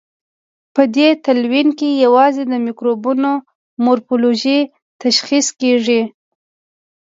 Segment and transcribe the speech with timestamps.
[0.75, 3.31] په دې تلوین کې یوازې د مکروبونو
[3.83, 4.59] مورفولوژي
[5.03, 6.01] تشخیص کیږي.